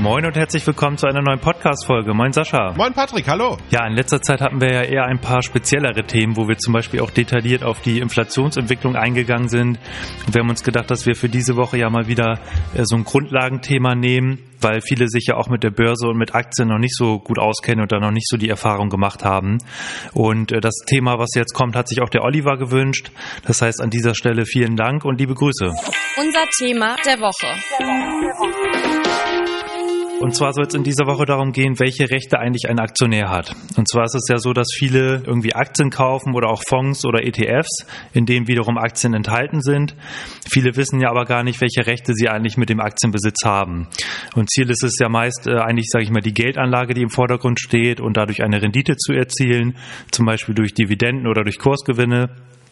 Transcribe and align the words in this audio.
Moin 0.00 0.24
und 0.24 0.36
herzlich 0.36 0.64
willkommen 0.64 0.96
zu 0.96 1.08
einer 1.08 1.22
neuen 1.22 1.40
Podcast-Folge. 1.40 2.14
Moin 2.14 2.32
Sascha. 2.32 2.72
Moin 2.76 2.92
Patrick, 2.92 3.26
hallo. 3.26 3.56
Ja, 3.70 3.84
in 3.84 3.94
letzter 3.94 4.22
Zeit 4.22 4.40
hatten 4.40 4.60
wir 4.60 4.72
ja 4.72 4.82
eher 4.82 5.04
ein 5.06 5.20
paar 5.20 5.42
speziellere 5.42 6.04
Themen, 6.04 6.36
wo 6.36 6.46
wir 6.46 6.56
zum 6.56 6.72
Beispiel 6.72 7.00
auch 7.00 7.10
detailliert 7.10 7.64
auf 7.64 7.80
die 7.80 7.98
Inflationsentwicklung 7.98 8.94
eingegangen 8.94 9.48
sind. 9.48 9.80
Und 10.24 10.34
wir 10.34 10.40
haben 10.40 10.50
uns 10.50 10.62
gedacht, 10.62 10.88
dass 10.92 11.04
wir 11.06 11.16
für 11.16 11.28
diese 11.28 11.56
Woche 11.56 11.78
ja 11.78 11.90
mal 11.90 12.06
wieder 12.06 12.38
äh, 12.76 12.84
so 12.84 12.94
ein 12.94 13.02
Grundlagenthema 13.02 13.96
nehmen, 13.96 14.38
weil 14.60 14.82
viele 14.82 15.08
sich 15.08 15.26
ja 15.26 15.36
auch 15.36 15.48
mit 15.48 15.64
der 15.64 15.70
Börse 15.70 16.06
und 16.06 16.16
mit 16.16 16.32
Aktien 16.32 16.68
noch 16.68 16.78
nicht 16.78 16.94
so 16.96 17.18
gut 17.18 17.40
auskennen 17.40 17.82
und 17.82 17.90
da 17.90 17.98
noch 17.98 18.12
nicht 18.12 18.28
so 18.28 18.36
die 18.36 18.48
Erfahrung 18.48 18.90
gemacht 18.90 19.24
haben. 19.24 19.58
Und 20.14 20.52
äh, 20.52 20.60
das 20.60 20.76
Thema, 20.86 21.18
was 21.18 21.30
jetzt 21.34 21.54
kommt, 21.54 21.74
hat 21.74 21.88
sich 21.88 22.02
auch 22.02 22.08
der 22.08 22.22
Oliver 22.22 22.56
gewünscht. 22.56 23.10
Das 23.44 23.62
heißt 23.62 23.82
an 23.82 23.90
dieser 23.90 24.14
Stelle 24.14 24.46
vielen 24.46 24.76
Dank 24.76 25.04
und 25.04 25.18
liebe 25.18 25.34
Grüße. 25.34 25.66
Unser 25.66 26.46
Thema 26.56 26.94
der 27.04 27.18
Woche. 27.18 29.07
Und 30.20 30.34
zwar 30.34 30.52
soll 30.52 30.66
es 30.66 30.74
in 30.74 30.82
dieser 30.82 31.06
Woche 31.06 31.26
darum 31.26 31.52
gehen, 31.52 31.78
welche 31.78 32.10
Rechte 32.10 32.40
eigentlich 32.40 32.68
ein 32.68 32.80
Aktionär 32.80 33.30
hat. 33.30 33.54
Und 33.76 33.88
zwar 33.88 34.04
ist 34.04 34.16
es 34.16 34.26
ja 34.28 34.38
so, 34.38 34.52
dass 34.52 34.66
viele 34.76 35.22
irgendwie 35.24 35.54
Aktien 35.54 35.90
kaufen 35.90 36.34
oder 36.34 36.48
auch 36.48 36.60
Fonds 36.68 37.04
oder 37.04 37.24
ETFs, 37.24 37.86
in 38.12 38.26
denen 38.26 38.48
wiederum 38.48 38.78
Aktien 38.78 39.14
enthalten 39.14 39.60
sind. 39.60 39.94
Viele 40.48 40.74
wissen 40.76 41.00
ja 41.00 41.10
aber 41.10 41.24
gar 41.24 41.44
nicht, 41.44 41.60
welche 41.60 41.86
Rechte 41.86 42.14
sie 42.14 42.28
eigentlich 42.28 42.56
mit 42.56 42.68
dem 42.68 42.80
Aktienbesitz 42.80 43.44
haben. 43.44 43.86
Und 44.34 44.50
Ziel 44.50 44.68
ist 44.70 44.82
es 44.82 44.98
ja 44.98 45.08
meist 45.08 45.46
äh, 45.46 45.58
eigentlich, 45.58 45.86
sage 45.88 46.04
ich 46.04 46.10
mal, 46.10 46.20
die 46.20 46.34
Geldanlage, 46.34 46.94
die 46.94 47.02
im 47.02 47.10
Vordergrund 47.10 47.60
steht 47.60 48.00
und 48.00 48.16
dadurch 48.16 48.42
eine 48.42 48.60
Rendite 48.60 48.96
zu 48.96 49.12
erzielen, 49.12 49.76
zum 50.10 50.26
Beispiel 50.26 50.54
durch 50.54 50.74
Dividenden 50.74 51.28
oder 51.28 51.44
durch 51.44 51.58
Kursgewinne. 51.58 52.30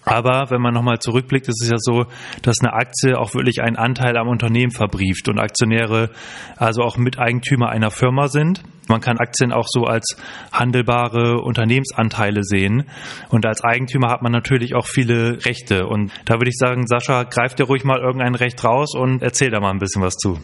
Aber 0.09 0.51
wenn 0.51 0.62
man 0.62 0.73
nochmal 0.73 1.01
zurückblickt, 1.01 1.48
ist 1.48 1.60
es 1.60 1.69
ja 1.69 1.78
so, 1.78 2.06
dass 2.42 2.60
eine 2.60 2.73
Aktie 2.73 3.19
auch 3.19 3.34
wirklich 3.34 3.60
einen 3.60 3.77
Anteil 3.77 4.16
am 4.16 4.28
Unternehmen 4.28 4.70
verbrieft 4.70 5.28
und 5.28 5.41
Aktionäre 5.41 6.11
also 6.56 6.83
auch 6.83 6.97
Miteigentümer 6.97 7.70
einer 7.70 7.91
Firma 7.91 8.28
sind. 8.28 8.62
Man 8.89 9.01
kann 9.01 9.19
Aktien 9.19 9.53
auch 9.53 9.67
so 9.69 9.84
als 9.84 10.17
handelbare 10.53 11.41
Unternehmensanteile 11.41 12.42
sehen. 12.42 12.84
Und 13.28 13.47
als 13.47 13.62
Eigentümer 13.62 14.11
hat 14.11 14.23
man 14.23 14.33
natürlich 14.33 14.75
auch 14.75 14.87
viele 14.87 15.45
Rechte. 15.45 15.87
Und 15.87 16.12
da 16.25 16.34
würde 16.34 16.51
ich 16.51 16.56
sagen, 16.56 16.87
Sascha, 16.87 17.25
greif 17.25 17.55
dir 17.55 17.65
ruhig 17.65 17.84
mal 17.84 18.01
irgendein 18.01 18.34
Recht 18.34 18.62
raus 18.65 18.95
und 18.95 19.23
erzähl 19.23 19.51
da 19.51 19.61
mal 19.61 19.70
ein 19.70 19.78
bisschen 19.78 20.03
was 20.03 20.15
zu. 20.15 20.39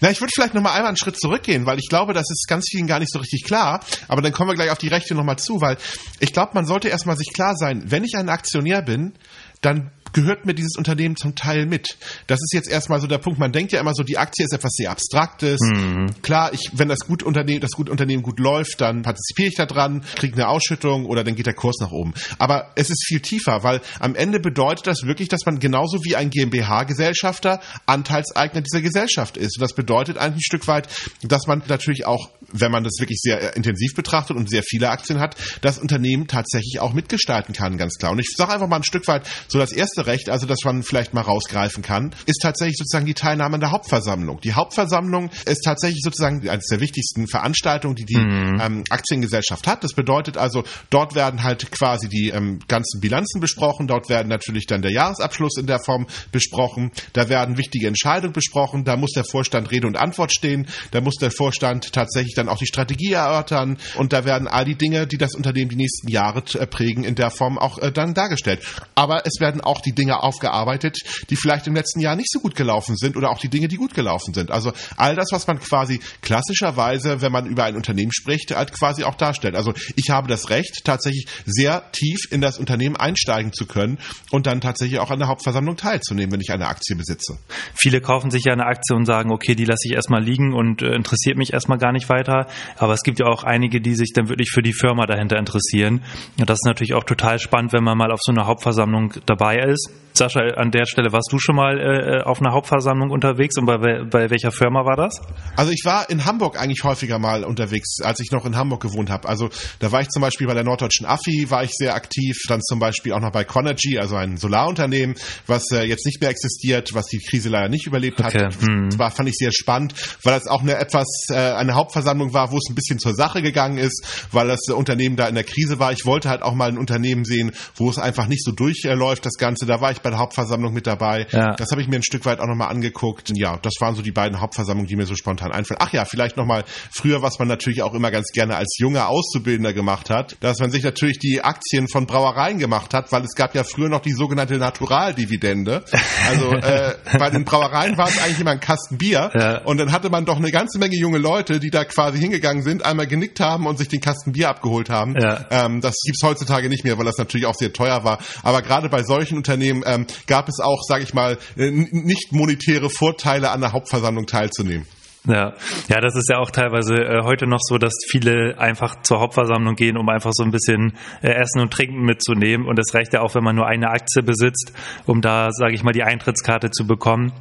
Na, 0.00 0.10
ich 0.10 0.20
würde 0.20 0.32
vielleicht 0.34 0.54
nochmal 0.54 0.72
einmal 0.72 0.88
einen 0.88 0.96
Schritt 0.96 1.18
zurückgehen, 1.18 1.66
weil 1.66 1.78
ich 1.78 1.88
glaube, 1.88 2.12
das 2.12 2.30
ist 2.30 2.46
ganz 2.48 2.66
vielen 2.70 2.86
gar 2.86 2.98
nicht 2.98 3.12
so 3.12 3.18
richtig 3.18 3.44
klar. 3.44 3.80
Aber 4.08 4.22
dann 4.22 4.32
kommen 4.32 4.50
wir 4.50 4.54
gleich 4.54 4.70
auf 4.70 4.78
die 4.78 4.88
Rechte 4.88 5.14
nochmal 5.14 5.38
zu, 5.38 5.60
weil 5.60 5.76
ich 6.20 6.32
glaube, 6.32 6.52
man 6.54 6.66
sollte 6.66 6.88
erstmal 6.88 7.16
sich 7.16 7.32
klar 7.32 7.54
sein, 7.54 7.84
wenn 7.86 8.04
ich 8.04 8.14
ein 8.16 8.28
Aktionär 8.28 8.82
bin, 8.82 9.14
dann 9.60 9.90
gehört 10.14 10.46
mir 10.46 10.54
dieses 10.54 10.76
Unternehmen 10.76 11.16
zum 11.16 11.34
Teil 11.34 11.66
mit. 11.66 11.98
Das 12.26 12.40
ist 12.40 12.54
jetzt 12.54 12.70
erstmal 12.70 13.00
so 13.00 13.06
der 13.06 13.18
Punkt. 13.18 13.38
Man 13.38 13.52
denkt 13.52 13.72
ja 13.72 13.80
immer 13.80 13.94
so, 13.94 14.02
die 14.02 14.16
Aktie 14.16 14.44
ist 14.44 14.54
etwas 14.54 14.72
sehr 14.72 14.90
Abstraktes. 14.90 15.60
Mhm. 15.60 16.06
Klar, 16.22 16.52
ich, 16.54 16.70
wenn 16.72 16.88
das 16.88 17.00
gut 17.00 17.22
Unternehmen, 17.22 17.60
das 17.60 17.72
gut 17.72 17.90
Unternehmen 17.90 18.22
gut 18.22 18.38
läuft, 18.40 18.80
dann 18.80 19.02
partizipiere 19.02 19.48
ich 19.48 19.56
da 19.56 19.66
dran, 19.66 20.02
kriege 20.14 20.34
eine 20.34 20.48
Ausschüttung 20.48 21.04
oder 21.06 21.24
dann 21.24 21.34
geht 21.34 21.46
der 21.46 21.54
Kurs 21.54 21.76
nach 21.80 21.90
oben. 21.90 22.14
Aber 22.38 22.70
es 22.76 22.90
ist 22.90 23.04
viel 23.06 23.20
tiefer, 23.20 23.62
weil 23.62 23.80
am 24.00 24.14
Ende 24.14 24.40
bedeutet 24.40 24.86
das 24.86 25.02
wirklich, 25.02 25.28
dass 25.28 25.44
man 25.44 25.58
genauso 25.58 26.04
wie 26.04 26.16
ein 26.16 26.30
GmbH-Gesellschafter 26.30 27.60
Anteilseigner 27.86 28.62
dieser 28.62 28.80
Gesellschaft 28.80 29.36
ist. 29.36 29.58
Und 29.58 29.62
das 29.62 29.74
bedeutet 29.74 30.16
eigentlich 30.16 30.36
ein 30.36 30.42
Stück 30.42 30.68
weit, 30.68 30.88
dass 31.22 31.46
man 31.46 31.62
natürlich 31.68 32.06
auch, 32.06 32.30
wenn 32.54 32.70
man 32.70 32.84
das 32.84 32.94
wirklich 32.98 33.18
sehr 33.20 33.56
intensiv 33.56 33.94
betrachtet 33.94 34.36
und 34.36 34.48
sehr 34.48 34.62
viele 34.62 34.90
Aktien 34.90 35.18
hat, 35.20 35.36
das 35.60 35.78
Unternehmen 35.78 36.26
tatsächlich 36.26 36.80
auch 36.80 36.92
mitgestalten 36.92 37.54
kann, 37.54 37.76
ganz 37.76 37.96
klar. 37.98 38.12
Und 38.12 38.20
ich 38.20 38.32
sage 38.36 38.52
einfach 38.52 38.68
mal 38.68 38.76
ein 38.76 38.84
Stück 38.84 39.06
weit, 39.08 39.28
so 39.48 39.58
das 39.58 39.72
erste 39.72 40.06
Recht, 40.06 40.30
also 40.30 40.46
das 40.46 40.58
man 40.64 40.82
vielleicht 40.82 41.14
mal 41.14 41.22
rausgreifen 41.22 41.82
kann, 41.82 42.14
ist 42.26 42.40
tatsächlich 42.42 42.76
sozusagen 42.78 43.06
die 43.06 43.14
Teilnahme 43.14 43.54
an 43.54 43.60
der 43.60 43.70
Hauptversammlung. 43.70 44.40
Die 44.40 44.54
Hauptversammlung 44.54 45.30
ist 45.46 45.62
tatsächlich 45.62 46.00
sozusagen 46.02 46.48
eines 46.48 46.66
der 46.66 46.80
wichtigsten 46.80 47.26
Veranstaltungen, 47.26 47.96
die 47.96 48.04
die 48.04 48.16
mhm. 48.16 48.60
ähm, 48.60 48.84
Aktiengesellschaft 48.90 49.66
hat. 49.66 49.84
Das 49.84 49.94
bedeutet 49.94 50.36
also, 50.36 50.64
dort 50.90 51.14
werden 51.14 51.42
halt 51.42 51.70
quasi 51.70 52.08
die 52.08 52.30
ähm, 52.30 52.60
ganzen 52.68 53.00
Bilanzen 53.00 53.40
besprochen, 53.40 53.86
dort 53.86 54.08
werden 54.08 54.28
natürlich 54.28 54.66
dann 54.66 54.82
der 54.82 54.92
Jahresabschluss 54.92 55.58
in 55.58 55.66
der 55.66 55.80
Form 55.80 56.06
besprochen, 56.32 56.92
da 57.12 57.28
werden 57.28 57.58
wichtige 57.58 57.88
Entscheidungen 57.88 58.32
besprochen, 58.32 58.84
da 58.84 58.96
muss 58.96 59.12
der 59.12 59.24
Vorstand 59.24 59.70
Rede 59.70 59.86
und 59.86 59.96
Antwort 59.96 60.32
stehen, 60.32 60.66
da 60.90 61.00
muss 61.00 61.16
der 61.16 61.30
Vorstand 61.30 61.92
tatsächlich 61.92 62.34
dann 62.34 62.43
auch 62.48 62.58
die 62.58 62.66
Strategie 62.66 63.12
erörtern 63.12 63.78
und 63.96 64.12
da 64.12 64.24
werden 64.24 64.48
all 64.48 64.64
die 64.64 64.76
Dinge, 64.76 65.06
die 65.06 65.18
das 65.18 65.34
Unternehmen 65.34 65.70
die 65.70 65.76
nächsten 65.76 66.08
Jahre 66.08 66.42
äh, 66.54 66.66
prägen, 66.66 67.04
in 67.04 67.14
der 67.14 67.30
Form 67.30 67.58
auch 67.58 67.78
äh, 67.78 67.92
dann 67.92 68.14
dargestellt. 68.14 68.60
Aber 68.94 69.22
es 69.26 69.40
werden 69.40 69.60
auch 69.60 69.80
die 69.80 69.92
Dinge 69.92 70.22
aufgearbeitet, 70.22 70.98
die 71.30 71.36
vielleicht 71.36 71.66
im 71.66 71.74
letzten 71.74 72.00
Jahr 72.00 72.16
nicht 72.16 72.30
so 72.30 72.40
gut 72.40 72.54
gelaufen 72.54 72.96
sind 72.96 73.16
oder 73.16 73.30
auch 73.30 73.38
die 73.38 73.48
Dinge, 73.48 73.68
die 73.68 73.76
gut 73.76 73.94
gelaufen 73.94 74.34
sind. 74.34 74.50
Also 74.50 74.72
all 74.96 75.14
das, 75.16 75.28
was 75.32 75.46
man 75.46 75.58
quasi 75.60 76.00
klassischerweise, 76.22 77.20
wenn 77.20 77.32
man 77.32 77.46
über 77.46 77.64
ein 77.64 77.76
Unternehmen 77.76 78.12
spricht, 78.12 78.54
halt 78.54 78.72
quasi 78.72 79.04
auch 79.04 79.14
darstellt. 79.14 79.54
Also 79.54 79.72
ich 79.96 80.10
habe 80.10 80.28
das 80.28 80.50
Recht, 80.50 80.84
tatsächlich 80.84 81.26
sehr 81.44 81.90
tief 81.92 82.20
in 82.30 82.40
das 82.40 82.58
Unternehmen 82.58 82.96
einsteigen 82.96 83.52
zu 83.52 83.66
können 83.66 83.98
und 84.30 84.46
dann 84.46 84.60
tatsächlich 84.60 84.98
auch 85.00 85.10
an 85.10 85.18
der 85.18 85.28
Hauptversammlung 85.28 85.76
teilzunehmen, 85.76 86.32
wenn 86.32 86.40
ich 86.40 86.50
eine 86.50 86.66
Aktie 86.66 86.96
besitze. 86.96 87.38
Viele 87.74 88.00
kaufen 88.00 88.30
sich 88.30 88.44
ja 88.44 88.52
eine 88.52 88.66
Aktie 88.66 88.96
und 88.96 89.06
sagen, 89.06 89.32
okay, 89.32 89.54
die 89.54 89.64
lasse 89.64 89.88
ich 89.88 89.94
erstmal 89.94 90.22
liegen 90.22 90.54
und 90.54 90.82
äh, 90.82 90.94
interessiert 90.94 91.36
mich 91.36 91.52
erstmal 91.52 91.78
gar 91.78 91.92
nicht 91.92 92.08
weiter. 92.08 92.33
Aber 92.78 92.92
es 92.92 93.02
gibt 93.02 93.20
ja 93.20 93.26
auch 93.26 93.44
einige, 93.44 93.80
die 93.80 93.94
sich 93.94 94.12
dann 94.14 94.28
wirklich 94.28 94.50
für 94.50 94.62
die 94.62 94.72
Firma 94.72 95.06
dahinter 95.06 95.38
interessieren. 95.38 96.02
Und 96.38 96.50
das 96.50 96.58
ist 96.58 96.66
natürlich 96.66 96.94
auch 96.94 97.04
total 97.04 97.38
spannend, 97.38 97.72
wenn 97.72 97.84
man 97.84 97.96
mal 97.96 98.12
auf 98.12 98.20
so 98.22 98.32
einer 98.32 98.46
Hauptversammlung 98.46 99.14
dabei 99.26 99.58
ist. 99.58 99.90
Sascha, 100.16 100.40
an 100.56 100.70
der 100.70 100.86
Stelle 100.86 101.12
warst 101.12 101.28
du 101.32 101.40
schon 101.40 101.56
mal 101.56 101.80
äh, 101.80 102.22
auf 102.22 102.40
einer 102.40 102.52
Hauptversammlung 102.52 103.10
unterwegs 103.10 103.58
und 103.58 103.66
bei, 103.66 103.78
bei 103.78 104.30
welcher 104.30 104.52
Firma 104.52 104.84
war 104.84 104.94
das? 104.94 105.20
Also 105.56 105.72
ich 105.72 105.82
war 105.84 106.08
in 106.08 106.24
Hamburg 106.24 106.56
eigentlich 106.56 106.84
häufiger 106.84 107.18
mal 107.18 107.42
unterwegs, 107.42 107.96
als 108.00 108.20
ich 108.20 108.30
noch 108.30 108.46
in 108.46 108.54
Hamburg 108.56 108.80
gewohnt 108.80 109.10
habe. 109.10 109.28
Also 109.28 109.50
da 109.80 109.90
war 109.90 110.02
ich 110.02 110.08
zum 110.10 110.22
Beispiel 110.22 110.46
bei 110.46 110.54
der 110.54 110.62
norddeutschen 110.62 111.04
AFI, 111.04 111.50
war 111.50 111.64
ich 111.64 111.72
sehr 111.72 111.96
aktiv, 111.96 112.36
dann 112.46 112.60
zum 112.62 112.78
Beispiel 112.78 113.12
auch 113.12 113.20
noch 113.20 113.32
bei 113.32 113.42
Conergy, 113.42 113.98
also 113.98 114.14
ein 114.14 114.36
Solarunternehmen, 114.36 115.16
was 115.48 115.64
äh, 115.72 115.82
jetzt 115.82 116.06
nicht 116.06 116.20
mehr 116.20 116.30
existiert, 116.30 116.94
was 116.94 117.06
die 117.06 117.18
Krise 117.18 117.48
leider 117.48 117.68
nicht 117.68 117.88
überlebt 117.88 118.20
okay. 118.20 118.44
hat. 118.44 118.54
Hm. 118.62 118.90
Das 118.90 118.98
war, 119.00 119.10
fand 119.10 119.28
ich 119.28 119.34
sehr 119.36 119.50
spannend, 119.52 119.94
weil 120.22 120.34
das 120.34 120.46
auch 120.46 120.62
eine 120.62 120.76
etwas 120.76 121.08
äh, 121.30 121.34
eine 121.34 121.74
Hauptversammlung 121.74 122.23
war, 122.32 122.50
wo 122.50 122.56
es 122.56 122.70
ein 122.70 122.74
bisschen 122.74 122.98
zur 122.98 123.14
Sache 123.14 123.42
gegangen 123.42 123.78
ist, 123.78 124.28
weil 124.32 124.48
das 124.48 124.60
Unternehmen 124.74 125.16
da 125.16 125.26
in 125.28 125.34
der 125.34 125.44
Krise 125.44 125.78
war. 125.78 125.92
Ich 125.92 126.06
wollte 126.06 126.28
halt 126.28 126.42
auch 126.42 126.54
mal 126.54 126.68
ein 126.68 126.78
Unternehmen 126.78 127.24
sehen, 127.24 127.52
wo 127.76 127.90
es 127.90 127.98
einfach 127.98 128.26
nicht 128.26 128.44
so 128.44 128.52
durchläuft, 128.52 129.26
das 129.26 129.34
Ganze. 129.34 129.66
Da 129.66 129.80
war 129.80 129.90
ich 129.90 130.00
bei 130.00 130.10
der 130.10 130.18
Hauptversammlung 130.18 130.72
mit 130.72 130.86
dabei. 130.86 131.26
Ja. 131.30 131.54
Das 131.54 131.70
habe 131.70 131.82
ich 131.82 131.88
mir 131.88 131.96
ein 131.96 132.02
Stück 132.02 132.24
weit 132.24 132.40
auch 132.40 132.46
nochmal 132.46 132.68
angeguckt. 132.68 133.32
Ja, 133.34 133.58
das 133.58 133.74
waren 133.80 133.94
so 133.94 134.02
die 134.02 134.12
beiden 134.12 134.40
Hauptversammlungen, 134.40 134.88
die 134.88 134.96
mir 134.96 135.06
so 135.06 135.14
spontan 135.14 135.52
einfallen. 135.52 135.78
Ach 135.80 135.92
ja, 135.92 136.04
vielleicht 136.04 136.36
nochmal 136.36 136.64
früher, 136.90 137.22
was 137.22 137.38
man 137.38 137.48
natürlich 137.48 137.82
auch 137.82 137.94
immer 137.94 138.10
ganz 138.10 138.28
gerne 138.32 138.56
als 138.56 138.76
junger 138.78 139.08
Auszubildender 139.08 139.72
gemacht 139.72 140.10
hat, 140.10 140.36
dass 140.40 140.58
man 140.60 140.70
sich 140.70 140.82
natürlich 140.82 141.18
die 141.18 141.42
Aktien 141.42 141.88
von 141.88 142.06
Brauereien 142.06 142.58
gemacht 142.58 142.94
hat, 142.94 143.12
weil 143.12 143.22
es 143.22 143.34
gab 143.34 143.54
ja 143.54 143.64
früher 143.64 143.88
noch 143.88 144.00
die 144.00 144.12
sogenannte 144.12 144.58
Naturaldividende. 144.58 145.84
Also 146.28 146.50
äh, 146.52 146.94
bei 147.18 147.30
den 147.30 147.44
Brauereien 147.44 147.96
war 147.96 148.08
es 148.08 148.22
eigentlich 148.22 148.40
immer 148.40 148.52
ein 148.52 148.60
Kasten 148.60 148.98
Bier 148.98 149.30
ja. 149.34 149.62
und 149.64 149.78
dann 149.78 149.92
hatte 149.92 150.10
man 150.10 150.24
doch 150.24 150.36
eine 150.36 150.50
ganze 150.50 150.78
Menge 150.78 150.96
junge 150.96 151.18
Leute, 151.18 151.60
die 151.60 151.70
da 151.70 151.84
quasi 151.84 152.03
hingegangen 152.12 152.62
sind, 152.62 152.84
einmal 152.84 153.06
genickt 153.06 153.40
haben 153.40 153.66
und 153.66 153.78
sich 153.78 153.88
den 153.88 154.00
Kasten 154.00 154.32
Bier 154.32 154.48
abgeholt 154.48 154.90
haben. 154.90 155.14
Ja. 155.18 155.46
Ähm, 155.50 155.80
das 155.80 155.96
gibt's 156.04 156.22
heutzutage 156.22 156.68
nicht 156.68 156.84
mehr, 156.84 156.98
weil 156.98 157.04
das 157.04 157.18
natürlich 157.18 157.46
auch 157.46 157.54
sehr 157.54 157.72
teuer 157.72 158.04
war. 158.04 158.18
Aber 158.42 158.62
gerade 158.62 158.88
bei 158.88 159.02
solchen 159.02 159.36
Unternehmen 159.36 159.82
ähm, 159.86 160.06
gab 160.26 160.48
es 160.48 160.60
auch, 160.60 160.82
sage 160.86 161.04
ich 161.04 161.14
mal, 161.14 161.38
äh, 161.56 161.70
nicht 161.70 162.32
monetäre 162.32 162.90
Vorteile 162.90 163.50
an 163.50 163.60
der 163.60 163.72
Hauptversammlung 163.72 164.26
teilzunehmen. 164.26 164.86
Ja, 165.26 165.54
ja, 165.88 166.00
das 166.00 166.14
ist 166.16 166.28
ja 166.30 166.38
auch 166.38 166.50
teilweise 166.50 166.96
äh, 166.96 167.22
heute 167.24 167.46
noch 167.46 167.60
so, 167.62 167.78
dass 167.78 167.94
viele 168.10 168.58
einfach 168.58 169.00
zur 169.02 169.20
Hauptversammlung 169.20 169.74
gehen, 169.74 169.96
um 169.96 170.06
einfach 170.10 170.32
so 170.34 170.44
ein 170.44 170.50
bisschen 170.50 170.92
äh, 171.22 171.30
Essen 171.30 171.60
und 171.62 171.72
Trinken 171.72 172.02
mitzunehmen. 172.02 172.66
Und 172.66 172.78
es 172.78 172.92
reicht 172.94 173.14
ja 173.14 173.22
auch, 173.22 173.34
wenn 173.34 173.42
man 173.42 173.56
nur 173.56 173.66
eine 173.66 173.88
Aktie 173.88 174.22
besitzt, 174.22 174.72
um 175.06 175.22
da, 175.22 175.48
sage 175.50 175.74
ich 175.74 175.82
mal, 175.82 175.92
die 175.92 176.02
Eintrittskarte 176.02 176.70
zu 176.70 176.86
bekommen. 176.86 177.32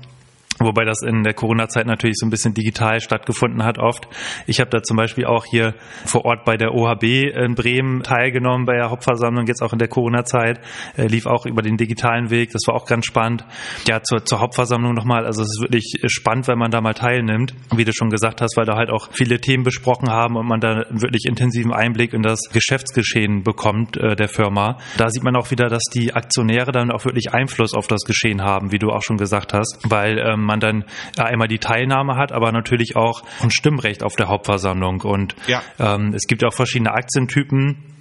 Wobei 0.59 0.85
das 0.85 1.01
in 1.01 1.23
der 1.23 1.33
Corona-Zeit 1.33 1.87
natürlich 1.87 2.15
so 2.17 2.25
ein 2.25 2.29
bisschen 2.29 2.53
digital 2.53 3.01
stattgefunden 3.01 3.63
hat 3.63 3.79
oft. 3.79 4.07
Ich 4.45 4.59
habe 4.59 4.69
da 4.69 4.83
zum 4.83 4.97
Beispiel 4.97 5.25
auch 5.25 5.45
hier 5.45 5.73
vor 6.05 6.25
Ort 6.25 6.45
bei 6.45 6.57
der 6.57 6.73
OHB 6.73 7.03
in 7.03 7.55
Bremen 7.55 8.03
teilgenommen 8.03 8.65
bei 8.65 8.75
der 8.75 8.89
Hauptversammlung, 8.89 9.47
jetzt 9.47 9.61
auch 9.61 9.73
in 9.73 9.79
der 9.79 9.87
Corona-Zeit, 9.87 10.59
äh, 10.95 11.07
lief 11.07 11.25
auch 11.25 11.45
über 11.45 11.61
den 11.61 11.77
digitalen 11.77 12.29
Weg. 12.29 12.51
Das 12.51 12.61
war 12.67 12.75
auch 12.75 12.85
ganz 12.85 13.05
spannend. 13.05 13.45
Ja, 13.87 14.01
zur, 14.03 14.25
zur 14.25 14.39
Hauptversammlung 14.39 14.93
nochmal. 14.93 15.25
Also 15.25 15.41
es 15.41 15.49
ist 15.49 15.61
wirklich 15.61 16.01
spannend, 16.07 16.47
wenn 16.47 16.59
man 16.59 16.71
da 16.71 16.81
mal 16.81 16.93
teilnimmt, 16.93 17.55
wie 17.75 17.85
du 17.85 17.91
schon 17.93 18.09
gesagt 18.09 18.41
hast, 18.41 18.55
weil 18.55 18.65
da 18.65 18.75
halt 18.75 18.89
auch 18.89 19.09
viele 19.11 19.39
Themen 19.39 19.63
besprochen 19.63 20.09
haben 20.09 20.35
und 20.35 20.47
man 20.47 20.59
da 20.59 20.85
wirklich 20.91 21.25
intensiven 21.25 21.73
Einblick 21.73 22.13
in 22.13 22.21
das 22.21 22.39
Geschäftsgeschehen 22.51 23.43
bekommt 23.43 23.97
äh, 23.97 24.15
der 24.15 24.27
Firma. 24.27 24.77
Da 24.97 25.09
sieht 25.09 25.23
man 25.23 25.35
auch 25.35 25.51
wieder, 25.51 25.67
dass 25.67 25.83
die 25.93 26.13
Aktionäre 26.13 26.71
dann 26.71 26.91
auch 26.91 27.05
wirklich 27.05 27.33
Einfluss 27.33 27.73
auf 27.73 27.87
das 27.87 28.01
Geschehen 28.03 28.41
haben, 28.41 28.71
wie 28.71 28.79
du 28.79 28.89
auch 28.89 29.01
schon 29.01 29.17
gesagt 29.17 29.53
hast, 29.53 29.79
weil 29.89 30.19
ähm, 30.19 30.45
man 30.53 30.59
dann 30.59 30.85
einmal 31.17 31.47
die 31.47 31.59
Teilnahme 31.59 32.15
hat, 32.15 32.31
aber 32.31 32.51
natürlich 32.51 32.95
auch 32.95 33.23
ein 33.41 33.51
Stimmrecht 33.51 34.03
auf 34.03 34.15
der 34.15 34.27
Hauptversammlung. 34.27 35.01
Und 35.01 35.35
ja. 35.47 35.61
ähm, 35.79 36.13
es 36.13 36.27
gibt 36.27 36.43
auch 36.43 36.53
verschiedene 36.53 36.91
Aktientypen 36.91 37.92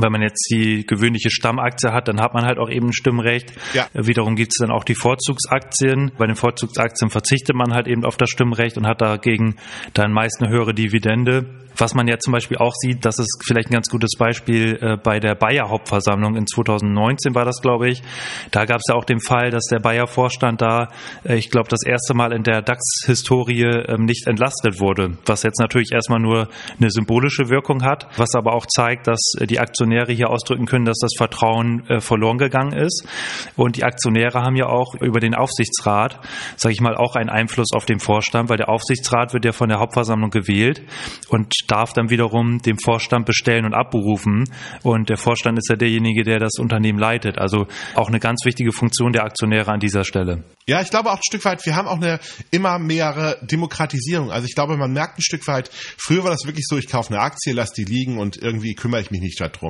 wenn 0.00 0.12
man 0.12 0.22
jetzt 0.22 0.48
die 0.50 0.86
gewöhnliche 0.86 1.30
Stammaktie 1.30 1.92
hat, 1.92 2.08
dann 2.08 2.20
hat 2.20 2.34
man 2.34 2.44
halt 2.44 2.58
auch 2.58 2.70
eben 2.70 2.88
ein 2.88 2.92
Stimmrecht. 2.92 3.52
Ja. 3.74 3.86
Wiederum 3.94 4.36
gibt 4.36 4.52
es 4.52 4.58
dann 4.60 4.70
auch 4.70 4.84
die 4.84 4.94
Vorzugsaktien. 4.94 6.12
Bei 6.16 6.26
den 6.26 6.36
Vorzugsaktien 6.36 7.10
verzichtet 7.10 7.56
man 7.56 7.74
halt 7.74 7.88
eben 7.88 8.04
auf 8.04 8.16
das 8.16 8.30
Stimmrecht 8.30 8.76
und 8.76 8.86
hat 8.86 9.00
dagegen 9.00 9.56
dann 9.94 10.12
meist 10.12 10.40
eine 10.40 10.50
höhere 10.52 10.74
Dividende. 10.74 11.46
Was 11.78 11.94
man 11.94 12.08
ja 12.08 12.18
zum 12.18 12.32
Beispiel 12.32 12.56
auch 12.56 12.74
sieht, 12.74 13.04
das 13.04 13.20
ist 13.20 13.40
vielleicht 13.46 13.70
ein 13.70 13.74
ganz 13.74 13.88
gutes 13.88 14.16
Beispiel 14.18 14.78
äh, 14.80 14.96
bei 14.96 15.20
der 15.20 15.36
Bayer 15.36 15.68
Hauptversammlung 15.68 16.34
in 16.34 16.44
2019 16.44 17.36
war 17.36 17.44
das, 17.44 17.62
glaube 17.62 17.88
ich. 17.88 18.02
Da 18.50 18.64
gab 18.64 18.78
es 18.78 18.86
ja 18.88 18.96
auch 18.96 19.04
den 19.04 19.20
Fall, 19.20 19.50
dass 19.50 19.66
der 19.66 19.78
Bayer 19.78 20.08
Vorstand 20.08 20.60
da, 20.60 20.88
äh, 21.24 21.36
ich 21.36 21.50
glaube, 21.50 21.68
das 21.68 21.84
erste 21.86 22.14
Mal 22.14 22.32
in 22.32 22.42
der 22.42 22.62
DAX-Historie 22.62 23.84
ähm, 23.86 24.06
nicht 24.06 24.26
entlastet 24.26 24.80
wurde, 24.80 25.18
was 25.24 25.44
jetzt 25.44 25.60
natürlich 25.60 25.92
erstmal 25.92 26.18
nur 26.18 26.48
eine 26.80 26.90
symbolische 26.90 27.48
Wirkung 27.48 27.84
hat, 27.84 28.08
was 28.16 28.34
aber 28.34 28.54
auch 28.54 28.66
zeigt, 28.66 29.06
dass 29.06 29.20
äh, 29.38 29.46
die 29.46 29.60
Aktionäre 29.78 30.12
hier 30.12 30.30
ausdrücken 30.30 30.66
können, 30.66 30.84
dass 30.84 30.98
das 30.98 31.12
Vertrauen 31.16 31.88
äh, 31.88 32.00
verloren 32.00 32.38
gegangen 32.38 32.72
ist. 32.72 33.06
Und 33.54 33.76
die 33.76 33.84
Aktionäre 33.84 34.42
haben 34.42 34.56
ja 34.56 34.66
auch 34.66 34.94
über 35.00 35.20
den 35.20 35.36
Aufsichtsrat, 35.36 36.18
sage 36.56 36.72
ich 36.72 36.80
mal, 36.80 36.96
auch 36.96 37.14
einen 37.14 37.30
Einfluss 37.30 37.68
auf 37.72 37.84
den 37.84 38.00
Vorstand, 38.00 38.50
weil 38.50 38.56
der 38.56 38.68
Aufsichtsrat 38.68 39.34
wird 39.34 39.44
ja 39.44 39.52
von 39.52 39.68
der 39.68 39.78
Hauptversammlung 39.78 40.30
gewählt 40.30 40.82
und 41.28 41.52
darf 41.68 41.92
dann 41.92 42.10
wiederum 42.10 42.58
dem 42.58 42.76
Vorstand 42.78 43.24
bestellen 43.24 43.64
und 43.64 43.74
abberufen. 43.74 44.50
Und 44.82 45.10
der 45.10 45.16
Vorstand 45.16 45.58
ist 45.58 45.68
ja 45.70 45.76
derjenige, 45.76 46.24
der 46.24 46.40
das 46.40 46.54
Unternehmen 46.58 46.98
leitet. 46.98 47.38
Also 47.38 47.66
auch 47.94 48.08
eine 48.08 48.18
ganz 48.18 48.44
wichtige 48.44 48.72
Funktion 48.72 49.12
der 49.12 49.22
Aktionäre 49.22 49.70
an 49.70 49.78
dieser 49.78 50.02
Stelle. 50.02 50.42
Ja, 50.66 50.82
ich 50.82 50.90
glaube 50.90 51.10
auch 51.10 51.16
ein 51.16 51.22
Stück 51.22 51.44
weit, 51.44 51.64
wir 51.64 51.76
haben 51.76 51.86
auch 51.86 51.96
eine 51.96 52.18
immer 52.50 52.78
mehrere 52.80 53.38
Demokratisierung. 53.42 54.32
Also 54.32 54.46
ich 54.46 54.54
glaube, 54.54 54.76
man 54.76 54.92
merkt 54.92 55.18
ein 55.18 55.22
Stück 55.22 55.46
weit, 55.46 55.70
früher 55.72 56.24
war 56.24 56.30
das 56.30 56.46
wirklich 56.46 56.66
so, 56.66 56.76
ich 56.76 56.88
kaufe 56.88 57.14
eine 57.14 57.22
Aktie, 57.22 57.52
lasse 57.52 57.74
die 57.76 57.84
liegen 57.84 58.18
und 58.18 58.36
irgendwie 58.36 58.74
kümmere 58.74 59.00
ich 59.00 59.10
mich 59.10 59.20
nicht 59.20 59.40
darum. 59.40 59.67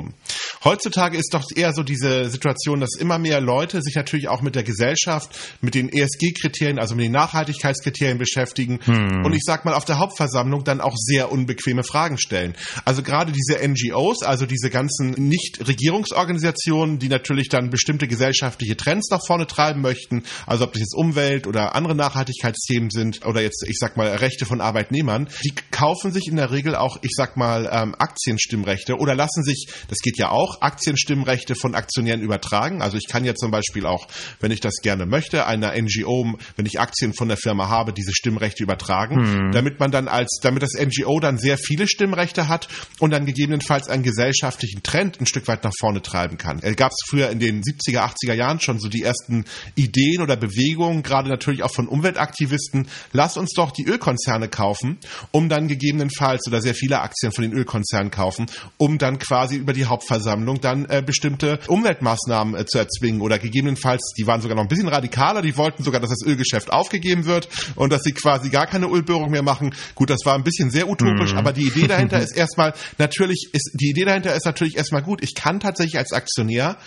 Heutzutage 0.63 1.17
ist 1.17 1.33
doch 1.33 1.43
eher 1.55 1.73
so 1.73 1.83
diese 1.83 2.29
Situation, 2.29 2.81
dass 2.81 2.95
immer 2.99 3.17
mehr 3.17 3.39
Leute 3.39 3.81
sich 3.81 3.95
natürlich 3.95 4.27
auch 4.27 4.41
mit 4.41 4.55
der 4.55 4.63
Gesellschaft, 4.63 5.37
mit 5.61 5.73
den 5.73 5.89
ESG-Kriterien, 5.89 6.79
also 6.79 6.95
mit 6.95 7.05
den 7.05 7.13
Nachhaltigkeitskriterien 7.13 8.17
beschäftigen 8.17 8.79
hm. 8.83 9.23
und 9.25 9.33
ich 9.33 9.43
sag 9.45 9.63
mal 9.63 9.73
auf 9.73 9.85
der 9.85 9.99
Hauptversammlung 9.99 10.63
dann 10.63 10.81
auch 10.81 10.95
sehr 10.97 11.31
unbequeme 11.31 11.83
Fragen 11.83 12.17
stellen. 12.17 12.55
Also 12.83 13.03
gerade 13.03 13.31
diese 13.31 13.65
NGOs, 13.65 14.23
also 14.23 14.45
diese 14.45 14.69
ganzen 14.69 15.11
Nicht-Regierungsorganisationen, 15.11 16.99
die 16.99 17.07
natürlich 17.07 17.47
dann 17.49 17.69
bestimmte 17.69 18.07
gesellschaftliche 18.07 18.75
Trends 18.75 19.09
nach 19.09 19.21
vorne 19.25 19.47
treiben 19.47 19.81
möchten, 19.81 20.23
also 20.45 20.65
ob 20.65 20.73
das 20.73 20.81
jetzt 20.81 20.95
Umwelt 20.95 21.47
oder 21.47 21.75
andere 21.75 21.95
Nachhaltigkeitsthemen 21.95 22.89
sind 22.89 23.25
oder 23.25 23.41
jetzt, 23.41 23.65
ich 23.67 23.77
sag 23.79 23.95
mal, 23.95 24.07
Rechte 24.07 24.45
von 24.45 24.61
Arbeitnehmern, 24.61 25.29
die 25.43 25.53
kaufen 25.71 26.11
sich 26.11 26.27
in 26.27 26.35
der 26.35 26.51
Regel 26.51 26.75
auch, 26.75 26.97
ich 27.01 27.11
sag 27.15 27.37
mal, 27.37 27.69
ähm, 27.71 27.95
Aktienstimmrechte 27.97 28.97
oder 28.97 29.15
lassen 29.15 29.43
sich, 29.43 29.67
das 29.89 29.99
geht 29.99 30.17
ja 30.17 30.29
auch, 30.29 30.61
Aktienstimmrechte 30.61 31.55
von 31.55 31.75
Aktionären 31.75 32.21
übertragen. 32.21 32.81
Also 32.81 32.97
ich 32.97 33.07
kann 33.07 33.25
ja 33.25 33.35
zum 33.35 33.51
Beispiel 33.51 33.85
auch, 33.85 34.07
wenn 34.39 34.51
ich 34.51 34.59
das 34.59 34.75
gerne 34.81 35.05
möchte, 35.05 35.45
einer 35.45 35.73
NGO, 35.79 36.37
wenn 36.55 36.65
ich 36.65 36.79
Aktien 36.79 37.13
von 37.13 37.27
der 37.27 37.37
Firma 37.37 37.69
habe, 37.69 37.93
diese 37.93 38.13
Stimmrechte 38.13 38.63
übertragen, 38.63 39.15
hm. 39.15 39.51
damit 39.51 39.79
man 39.79 39.91
dann 39.91 40.07
als, 40.07 40.39
damit 40.41 40.63
das 40.63 40.73
NGO 40.73 41.19
dann 41.19 41.37
sehr 41.37 41.57
viele 41.57 41.87
Stimmrechte 41.87 42.47
hat 42.47 42.67
und 42.99 43.11
dann 43.11 43.25
gegebenenfalls 43.25 43.89
einen 43.89 44.03
gesellschaftlichen 44.03 44.83
Trend 44.83 45.19
ein 45.19 45.25
Stück 45.25 45.47
weit 45.47 45.63
nach 45.63 45.73
vorne 45.79 46.01
treiben 46.01 46.37
kann. 46.37 46.59
Gab 46.75 46.91
es 46.91 46.99
früher 47.09 47.29
in 47.29 47.39
den 47.39 47.61
70er, 47.61 47.99
80er 47.99 48.33
Jahren 48.33 48.59
schon 48.59 48.79
so 48.79 48.89
die 48.89 49.03
ersten 49.03 49.45
Ideen 49.75 50.21
oder 50.21 50.37
Bewegungen, 50.37 50.69
Bewegungen, 50.69 51.03
gerade 51.03 51.29
natürlich 51.29 51.63
auch 51.63 51.73
von 51.73 51.87
Umweltaktivisten, 51.87 52.87
lass 53.11 53.37
uns 53.37 53.53
doch 53.55 53.71
die 53.71 53.85
Ölkonzerne 53.85 54.49
kaufen, 54.49 54.97
um 55.31 55.49
dann 55.49 55.67
gegebenenfalls 55.67 56.47
oder 56.47 56.61
sehr 56.61 56.75
viele 56.75 57.01
Aktien 57.01 57.31
von 57.31 57.43
den 57.43 57.53
Ölkonzernen 57.53 58.11
kaufen, 58.11 58.47
um 58.77 58.97
dann 58.97 59.19
quasi 59.19 59.55
über 59.55 59.73
die 59.73 59.78
Hauptversammlung 59.85 60.61
dann 60.61 60.85
äh, 60.85 61.01
bestimmte 61.05 61.59
Umweltmaßnahmen 61.67 62.55
äh, 62.55 62.65
zu 62.65 62.77
erzwingen 62.77 63.21
oder 63.21 63.39
gegebenenfalls, 63.39 64.13
die 64.17 64.27
waren 64.27 64.41
sogar 64.41 64.55
noch 64.55 64.63
ein 64.63 64.67
bisschen 64.67 64.87
radikaler, 64.87 65.41
die 65.41 65.57
wollten 65.57 65.83
sogar, 65.83 65.99
dass 66.01 66.09
das 66.09 66.25
Ölgeschäft 66.25 66.71
aufgegeben 66.71 67.25
wird 67.25 67.49
und 67.75 67.91
dass 67.91 68.03
sie 68.03 68.11
quasi 68.11 68.49
gar 68.49 68.67
keine 68.67 68.87
Ölbohrung 68.87 69.31
mehr 69.31 69.43
machen. 69.43 69.73
Gut, 69.95 70.09
das 70.09 70.19
war 70.25 70.35
ein 70.35 70.43
bisschen 70.43 70.71
sehr 70.71 70.89
utopisch, 70.89 71.33
mhm. 71.33 71.39
aber 71.39 71.53
die 71.53 71.67
Idee 71.67 71.87
dahinter 71.87 72.19
ist 72.21 72.35
erstmal 72.35 72.73
natürlich 72.97 73.49
ist 73.53 73.71
die 73.73 73.89
Idee 73.89 74.05
dahinter 74.05 74.35
ist 74.35 74.45
natürlich 74.45 74.77
erstmal 74.77 75.01
gut. 75.01 75.23
Ich 75.23 75.35
kann 75.35 75.59
tatsächlich 75.59 75.97
als 75.97 76.13
Aktionär 76.13 76.77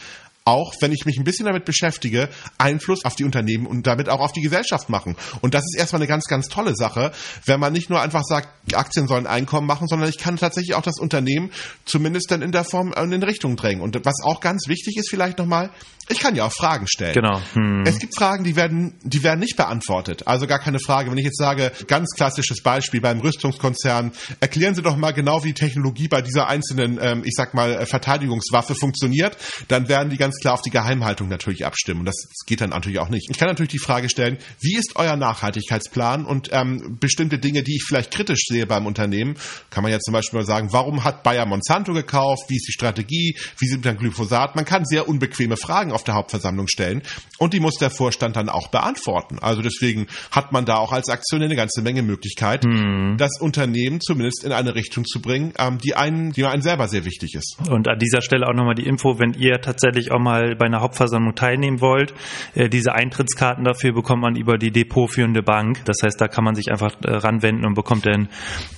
auch 0.44 0.75
wenn 0.81 0.93
ich 0.93 1.05
mich 1.05 1.19
ein 1.19 1.25
bisschen 1.25 1.47
damit 1.47 1.65
beschäftige, 1.65 2.29
Einfluss 2.59 3.05
auf 3.05 3.15
die 3.15 3.25
Unternehmen 3.25 3.67
und 3.67 3.87
damit 3.87 4.09
auch 4.09 4.21
auf 4.21 4.33
die 4.33 4.41
Gesellschaft 4.41 4.89
machen. 4.89 5.17
Und 5.41 5.55
das 5.55 5.62
ist 5.65 5.79
erstmal 5.79 6.00
eine 6.00 6.09
ganz, 6.09 6.25
ganz 6.25 6.49
tolle 6.49 6.75
Sache, 6.75 7.12
wenn 7.47 7.61
man 7.61 7.73
nicht 7.73 7.91
nur 7.91 8.00
einfach 8.00 8.23
sagt, 8.25 8.49
Aktien 8.75 9.06
sollen 9.06 9.27
Einkommen 9.27 9.67
machen, 9.67 9.89
sondern 9.89 10.09
ich 10.09 10.19
kann 10.19 10.37
tatsächlich 10.37 10.75
auch 10.75 10.83
das 10.83 10.99
Unternehmen 10.99 11.50
zumindest 11.85 12.31
dann 12.31 12.43
in 12.43 12.53
der 12.53 12.65
Form 12.65 12.93
in 12.93 13.11
den 13.11 13.23
Richtung 13.23 13.56
drängen. 13.56 13.83
Und 13.83 14.05
was 14.05 14.23
auch 14.25 14.41
ganz 14.41 14.69
wichtig 14.69 14.97
ist 14.97 15.11
vielleicht 15.11 15.39
nochmal, 15.39 15.71
ich 16.09 16.19
kann 16.19 16.35
ja 16.35 16.44
auch 16.44 16.53
Fragen 16.53 16.87
stellen. 16.89 17.15
Genau. 17.15 17.41
Hm. 17.55 17.85
Es 17.87 17.99
gibt 17.99 18.17
Fragen, 18.17 18.44
die 18.44 18.56
werden, 18.56 18.94
die 19.03 19.23
werden 19.23 19.41
nicht 19.41 19.56
beantwortet. 19.56 20.27
Also 20.27 20.47
gar 20.47 20.59
keine 20.59 20.79
Frage. 20.81 21.11
Wenn 21.11 21.19
ich 21.19 21.25
jetzt 21.25 21.39
sage, 21.39 21.73
ganz 21.87 22.11
klassisches 22.17 22.62
Beispiel 22.62 23.00
beim 23.00 23.21
Rüstungskonzern, 23.21 24.12
erklären 24.41 24.75
Sie 24.75 24.83
doch 24.83 24.97
mal 24.97 25.12
genau, 25.12 25.44
wie 25.44 25.49
die 25.49 25.61
Technologie 25.61 26.09
bei 26.09 26.21
dieser 26.21 26.49
einzelnen, 26.49 26.99
ähm, 27.00 27.23
ich 27.25 27.35
sag 27.37 27.55
mal, 27.55 27.87
Verteidigungswaffe 27.87 28.75
funktioniert, 28.75 29.37
dann 29.69 29.89
werden 29.89 30.11
die 30.11 30.17
ganz 30.17 30.31
klar 30.40 30.55
auf 30.55 30.62
die 30.62 30.70
Geheimhaltung 30.70 31.29
natürlich 31.29 31.67
abstimmen. 31.67 32.00
Und 32.00 32.06
das, 32.06 32.29
geht 32.46 32.61
dann 32.61 32.70
natürlich 32.70 32.99
auch 32.99 33.08
nicht. 33.08 33.29
Ich 33.31 33.38
kann 33.38 33.49
natürlich 33.49 33.73
die 33.73 33.79
Frage 33.79 34.08
stellen, 34.08 34.38
wie 34.61 34.76
ist 34.76 34.96
euer 34.96 35.17
Nachhaltigkeitsplan 35.17 36.25
und 36.25 36.49
ähm, 36.52 36.99
bestimmte 37.00 37.38
Dinge, 37.38 37.62
die 37.62 37.76
ich 37.76 37.84
vielleicht 37.87 38.12
kritisch 38.12 38.44
sehe 38.46 38.67
beim 38.67 38.87
Unternehmen, 38.87 39.37
kann 39.70 39.82
man 39.82 39.93
ja 39.93 39.99
zum 39.99 40.12
Beispiel 40.12 40.40
mal 40.40 40.46
sagen, 40.46 40.73
warum 40.73 41.05
hat 41.05 41.23
Bayer 41.23 41.46
Monsanto 41.46 41.93
gekauft? 41.93 42.44
Wie 42.49 42.56
ist 42.56 42.67
die 42.69 42.73
Strategie? 42.73 43.37
Wie 43.58 43.67
sind 43.67 43.87
dann 43.87 43.96
Glyphosat? 43.96 44.56
Man 44.56 44.64
kann 44.64 44.84
sehr 44.84 45.08
unbequeme 45.08 45.56
Fragen 45.56 45.93
auf 45.93 46.05
der 46.05 46.14
Hauptversammlung 46.14 46.69
stellen 46.69 47.02
und 47.38 47.55
die 47.55 47.61
muss 47.61 47.75
der 47.75 47.90
Vorstand 47.90 48.37
dann 48.37 48.49
auch 48.49 48.69
beantworten. 48.69 49.38
Also 49.40 49.62
deswegen 49.62 50.06
hat 50.31 50.52
man 50.52 50.64
da 50.64 50.76
auch 50.76 50.93
als 50.93 51.08
Aktionär 51.08 51.46
eine 51.46 51.56
ganze 51.56 51.82
Menge 51.82 52.02
Möglichkeit, 52.02 52.64
mhm. 52.64 53.17
das 53.19 53.40
Unternehmen 53.40 54.00
zumindest 54.00 54.44
in 54.44 54.52
eine 54.52 54.75
Richtung 54.75 55.05
zu 55.05 55.20
bringen, 55.20 55.52
ähm, 55.58 55.79
die 55.79 55.94
einen, 55.94 56.32
die 56.32 56.44
einen 56.44 56.62
selber 56.62 56.88
sehr 56.88 57.05
wichtig 57.05 57.34
ist. 57.34 57.56
Und 57.69 57.88
an 57.88 57.99
dieser 57.99 58.20
Stelle 58.23 58.46
auch 58.46 58.55
nochmal 58.55 58.75
die 58.75 58.87
Info, 58.87 59.19
wenn 59.19 59.34
ihr 59.34 59.61
tatsächlich 59.61 60.12
auch 60.12 60.20
mal 60.22 60.56
bei 60.56 60.66
einer 60.66 60.80
Hauptversammlung 60.80 61.34
teilnehmen 61.34 61.80
wollt, 61.80 62.14
äh, 62.54 62.69
diese 62.69 62.94
Eintrittskarten 62.94 63.64
dafür 63.64 63.92
bekommt 63.92 64.22
man 64.22 64.36
über 64.36 64.58
die 64.58 64.70
depotführende 64.70 65.42
Bank. 65.42 65.84
Das 65.84 65.98
heißt, 66.02 66.20
da 66.20 66.28
kann 66.28 66.44
man 66.44 66.54
sich 66.54 66.70
einfach 66.70 66.94
äh, 67.04 67.10
ranwenden 67.10 67.66
und 67.66 67.74
bekommt 67.74 68.06
dann 68.06 68.28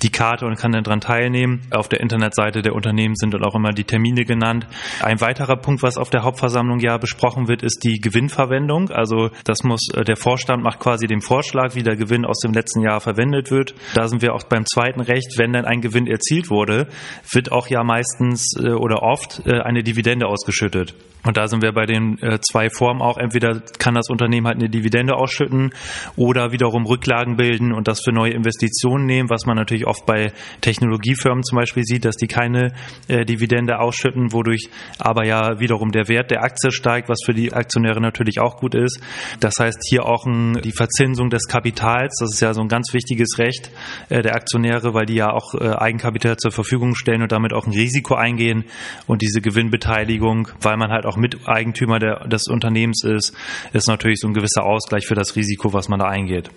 die 0.03 0.11
Karte 0.11 0.47
und 0.47 0.57
kann 0.57 0.73
dann 0.73 0.85
dran 0.85 1.01
teilnehmen. 1.01 1.63
Auf 1.71 1.89
der 1.89 2.01
Internetseite 2.01 2.63
der 2.63 2.75
Unternehmen 2.75 3.15
sind 3.17 3.35
dann 3.35 3.45
auch 3.45 3.55
immer 3.55 3.71
die 3.71 3.85
Termine 3.85 4.25
genannt. 4.25 4.67
Ein 5.03 5.21
weiterer 5.21 5.57
Punkt, 5.57 5.83
was 5.83 5.97
auf 5.97 6.11
der 6.11 6.23
Hauptversammlung 6.23 6.79
ja 6.81 6.99
besprochen 6.99 7.49
wird, 7.49 7.63
ist 7.63 7.85
die 7.85 8.01
Gewinnverwendung. 8.01 8.91
Also 8.91 9.31
das 9.45 9.63
muss 9.63 9.89
äh, 9.95 10.05
der 10.05 10.17
Vorstand 10.17 10.63
macht 10.63 10.81
quasi 10.81 11.07
den 11.07 11.21
Vorschlag, 11.21 11.75
wie 11.75 11.83
der 11.83 11.97
Gewinn 11.97 12.25
aus 12.25 12.41
dem 12.41 12.53
letzten 12.53 12.81
Jahr 12.81 13.01
verwendet 13.01 13.51
wird. 13.51 13.75
Da 13.95 14.09
sind 14.09 14.23
wir 14.23 14.35
auch 14.35 14.45
beim 14.45 14.67
zweiten 14.67 15.01
Recht, 15.01 15.39
wenn 15.39 15.53
dann 15.53 15.65
ein 15.65 15.81
Gewinn 15.81 16.07
erzielt 16.07 16.51
wurde, 16.51 16.89
wird 17.31 17.53
auch 17.53 17.69
ja 17.69 17.83
meistens 17.85 18.55
oder 18.59 19.03
oft 19.03 19.47
eine 19.47 19.83
Dividende 19.83 20.27
ausgeschüttet. 20.27 20.95
Und 21.25 21.34
da 21.37 21.49
sind 21.49 21.63
wir 21.63 21.73
bei 21.73 21.87
den 21.87 22.19
zwei 22.43 22.71
Formen 22.71 23.03
auch. 23.03 23.19
Entweder 23.19 23.61
kann 23.79 23.95
das 23.95 24.09
Unternehmen 24.09 24.47
halt 24.47 24.57
eine 24.59 24.69
Dividende 24.69 25.15
ausschütten 25.15 25.73
oder 26.17 26.53
wiederum 26.53 26.87
Rücklagen 26.87 27.37
bilden 27.37 27.73
und 27.73 27.89
das 27.89 28.01
für 28.03 28.13
neue 28.13 28.33
Investitionen 28.33 29.07
nehmen, 29.07 29.31
was 29.31 29.47
man 29.47 29.57
natürlich 29.57 29.87
oft 29.87 30.07
bei 30.07 30.33
Technologiefirmen 30.61 31.45
zum 31.45 31.57
Beispiel 31.57 31.85
sieht, 31.85 32.05
dass 32.05 32.17
die 32.17 32.27
keine 32.27 32.73
Dividende 33.09 33.79
ausschütten, 33.79 34.33
wodurch 34.33 34.69
aber 34.99 35.27
ja 35.27 35.61
wiederum 35.61 35.93
der 35.93 36.09
Wert 36.09 36.31
der 36.31 36.43
Aktie 36.43 36.73
steigt, 36.73 37.09
was 37.09 37.19
für 37.25 37.35
die 37.35 37.53
Aktionäre 37.53 38.01
natürlich 38.01 38.41
auch 38.41 38.57
gut 38.57 38.75
ist. 38.75 39.01
Das 39.41 39.55
heißt 39.59 39.79
hier 39.89 40.07
auch 40.07 40.27
ein, 40.27 40.61
die 40.63 40.73
Verzinsung 40.73 41.31
des 41.31 41.47
Kapitals, 41.47 42.17
das 42.21 42.35
ist 42.35 42.41
ja 42.41 42.55
so 42.55 42.61
ein 42.61 42.69
ganz 42.69 42.93
wichtiges 42.93 43.39
Recht 43.39 43.71
äh, 44.09 44.23
der 44.23 44.35
Aktionäre, 44.35 44.95
weil 44.95 45.07
die 45.07 45.15
ja 45.15 45.31
auch 45.31 45.55
äh, 45.55 45.69
Eigenkapital 45.69 46.37
zur 46.37 46.53
Verfügung 46.53 46.95
stellen 46.95 47.23
und 47.23 47.33
damit 47.33 47.53
auch 47.53 47.67
ein 47.67 47.73
Risiko 47.73 48.15
eingehen 48.15 48.65
und 49.07 49.23
diese 49.23 49.41
Gewinnbeteiligung, 49.41 50.49
weil 50.61 50.77
man 50.77 50.91
halt 50.91 51.07
auch 51.07 51.17
Miteigentümer 51.25 51.99
der, 51.99 52.27
des 52.29 52.47
Unternehmens 52.49 53.03
ist, 53.05 53.35
ist 53.73 53.89
natürlich 53.89 54.21
so 54.21 54.29
ein 54.29 54.35
gewisser 54.35 54.65
Ausgleich 54.65 55.07
für 55.07 55.15
das 55.15 55.37
Risiko, 55.37 55.73
was 55.73 55.89
man 55.89 55.99
da 55.99 56.07
eingeht. 56.07 56.51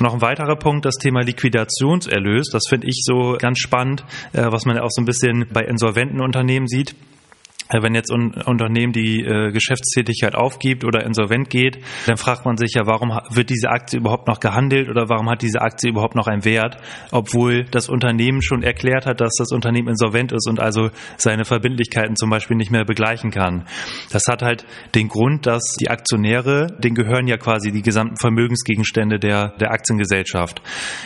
Noch 0.00 0.14
ein 0.14 0.20
weiterer 0.20 0.56
Punkt, 0.56 0.84
das 0.84 0.96
Thema 0.96 1.22
Liquidationserlös, 1.22 2.50
das 2.52 2.64
finde 2.68 2.88
ich 2.88 3.02
so 3.04 3.36
ganz 3.38 3.58
spannend, 3.58 4.04
äh, 4.32 4.44
was 4.50 4.66
man 4.66 4.78
auch 4.78 4.90
so 4.90 5.00
ein 5.00 5.06
bisschen 5.06 5.46
bei 5.52 5.62
insolventen 5.62 6.20
Unternehmen 6.20 6.66
sieht. 6.66 6.94
Wenn 7.70 7.94
jetzt 7.94 8.12
ein 8.12 8.34
Unternehmen 8.44 8.92
die 8.92 9.20
äh, 9.20 9.50
Geschäftstätigkeit 9.50 10.34
aufgibt 10.34 10.84
oder 10.84 11.04
insolvent 11.04 11.48
geht, 11.50 11.78
dann 12.06 12.16
fragt 12.16 12.44
man 12.44 12.56
sich 12.56 12.74
ja, 12.74 12.86
warum 12.86 13.10
wird 13.30 13.50
diese 13.50 13.70
Aktie 13.70 13.98
überhaupt 13.98 14.28
noch 14.28 14.40
gehandelt 14.40 14.88
oder 14.88 15.08
warum 15.08 15.30
hat 15.30 15.42
diese 15.42 15.62
Aktie 15.62 15.90
überhaupt 15.90 16.14
noch 16.14 16.26
einen 16.26 16.44
Wert, 16.44 16.76
obwohl 17.10 17.64
das 17.64 17.88
Unternehmen 17.88 18.42
schon 18.42 18.62
erklärt 18.62 19.06
hat, 19.06 19.20
dass 19.20 19.34
das 19.38 19.52
Unternehmen 19.52 19.88
insolvent 19.88 20.32
ist 20.32 20.48
und 20.48 20.60
also 20.60 20.90
seine 21.16 21.44
Verbindlichkeiten 21.44 22.16
zum 22.16 22.30
Beispiel 22.30 22.56
nicht 22.56 22.70
mehr 22.70 22.84
begleichen 22.84 23.30
kann. 23.30 23.66
Das 24.10 24.24
hat 24.28 24.42
halt 24.42 24.66
den 24.94 25.08
Grund, 25.08 25.46
dass 25.46 25.76
die 25.80 25.88
Aktionäre, 25.88 26.66
denen 26.78 26.94
gehören 26.94 27.26
ja 27.26 27.36
quasi 27.36 27.72
die 27.72 27.82
gesamten 27.82 28.16
Vermögensgegenstände 28.16 29.18
der, 29.18 29.56
der 29.58 29.70
Aktiengesellschaft. 29.70 30.62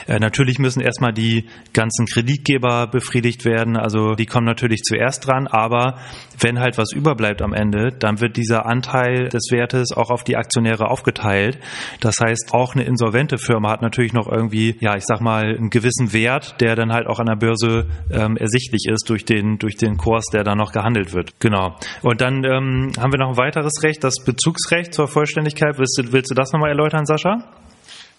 Äh, 0.07 0.19
natürlich 0.19 0.59
müssen 0.59 0.81
erstmal 0.81 1.13
die 1.13 1.47
ganzen 1.73 2.07
Kreditgeber 2.07 2.87
befriedigt 2.87 3.45
werden, 3.45 3.77
also 3.77 4.15
die 4.15 4.27
kommen 4.27 4.47
natürlich 4.47 4.83
zuerst 4.83 5.27
dran, 5.27 5.47
aber 5.47 5.99
wenn 6.39 6.56
halt 6.61 6.79
was 6.79 6.93
überbleibt 6.93 7.43
am 7.43 7.53
Ende, 7.53 7.91
dann 7.99 8.21
wird 8.21 8.37
dieser 8.37 8.67
Anteil 8.67 9.29
des 9.29 9.51
Wertes 9.51 9.93
auch 9.93 10.11
auf 10.11 10.25
die 10.25 10.37
Aktionäre 10.37 10.89
aufgeteilt. 10.89 11.59
Das 12.01 12.17
heißt, 12.21 12.51
auch 12.53 12.75
eine 12.75 12.85
insolvente 12.85 13.39
Firma 13.39 13.71
hat 13.71 13.83
natürlich 13.83 14.13
noch 14.13 14.31
irgendwie, 14.31 14.77
ja, 14.81 14.97
ich 14.97 15.05
sag 15.05 15.21
mal, 15.21 15.57
einen 15.57 15.71
gewissen 15.71 16.13
Wert, 16.13 16.61
der 16.61 16.77
dann 16.77 16.93
halt 16.93 17.07
auch 17.07 17.19
an 17.19 17.27
der 17.27 17.37
Börse 17.37 17.87
ähm, 18.11 18.37
ersichtlich 18.37 18.87
ist 18.91 19.09
durch 19.09 19.25
den, 19.25 19.59
durch 19.59 19.77
den 19.77 19.97
Kurs, 19.97 20.27
der 20.33 20.45
da 20.45 20.55
noch 20.55 20.73
gehandelt 20.73 21.13
wird. 21.15 21.39
Genau. 21.41 21.77
Und 22.03 22.21
dann 22.21 22.45
ähm, 22.45 22.93
haben 22.99 23.13
wir 23.13 23.19
noch 23.19 23.31
ein 23.31 23.37
weiteres 23.37 23.83
Recht, 23.83 24.05
das 24.05 24.25
Bezugsrecht 24.25 24.95
zur 24.95 25.09
Vollständigkeit. 25.09 25.79
Willst 25.79 25.99
du, 25.99 26.13
willst 26.13 26.31
du 26.31 26.35
das 26.35 26.53
nochmal 26.53 26.71
erläutern, 26.71 27.07
Sascha? 27.07 27.66